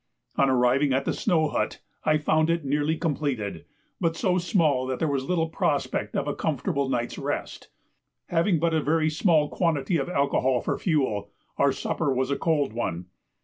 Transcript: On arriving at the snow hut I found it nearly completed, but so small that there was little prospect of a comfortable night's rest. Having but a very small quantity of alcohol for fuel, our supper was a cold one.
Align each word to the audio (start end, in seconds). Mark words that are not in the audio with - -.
On 0.35 0.49
arriving 0.49 0.93
at 0.93 1.05
the 1.05 1.13
snow 1.13 1.49
hut 1.49 1.79
I 2.03 2.17
found 2.17 2.49
it 2.49 2.65
nearly 2.65 2.97
completed, 2.97 3.65
but 3.99 4.15
so 4.15 4.39
small 4.39 4.87
that 4.87 4.97
there 4.97 5.07
was 5.07 5.25
little 5.25 5.49
prospect 5.49 6.15
of 6.15 6.27
a 6.27 6.33
comfortable 6.33 6.89
night's 6.89 7.19
rest. 7.19 7.69
Having 8.29 8.57
but 8.57 8.73
a 8.73 8.81
very 8.81 9.11
small 9.11 9.47
quantity 9.47 9.97
of 9.97 10.09
alcohol 10.09 10.59
for 10.61 10.79
fuel, 10.79 11.29
our 11.59 11.71
supper 11.71 12.11
was 12.11 12.31
a 12.31 12.35
cold 12.35 12.73
one. 12.73 13.09